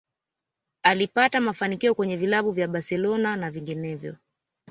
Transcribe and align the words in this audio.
Akipata 0.83 1.39
mafanikio 1.41 1.95
kwenye 1.95 2.17
vilabu 2.17 2.51
vya 2.51 2.67
Barcelona 2.67 3.35
na 3.35 3.51
vinginevyo 3.51 4.15